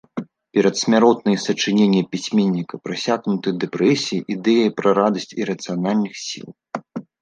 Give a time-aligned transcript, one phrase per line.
[0.57, 6.47] Перадсмяротныя сачыненні пісьменніка прасякнуты дэпрэсіяй, ідэяй пра радасць ірацыянальных сіл.